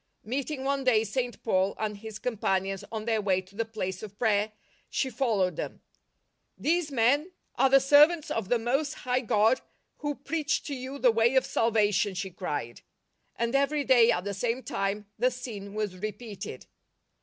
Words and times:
Meeting 0.23 0.63
one 0.63 0.83
day 0.83 1.03
St. 1.03 1.43
Paul 1.43 1.75
and 1.77 1.95
his 1.97 2.17
companions 2.17 2.83
on 2.91 3.05
their 3.05 3.21
way 3.21 3.39
to 3.39 3.53
the 3.55 3.65
place 3.65 4.01
of 4.01 4.17
prayer, 4.17 4.51
she 4.89 5.11
followed 5.11 5.57
them." 5.57 5.83
These 6.57 6.89
men 6.91 7.31
are 7.53 7.69
the 7.69 7.79
servants 7.79 8.31
of 8.31 8.49
the 8.49 8.57
most 8.57 8.93
SECOND 8.93 9.05
JOURNEY 9.05 9.11
63 9.11 9.11
High 9.11 9.21
Godj 9.21 9.61
who 9.97 10.15
preach 10.15 10.63
to 10.63 10.73
you 10.73 10.97
the 10.97 11.11
way 11.11 11.35
of 11.35 11.45
salvation," 11.45 12.15
she 12.15 12.31
cried, 12.31 12.81
and 13.35 13.53
every 13.53 13.83
day 13.83 14.09
at 14.11 14.23
the 14.23 14.33
same 14.33 14.63
time 14.63 15.05
the 15.19 15.29
scene 15.29 15.75
was 15.75 15.95
repeated. 15.95 16.65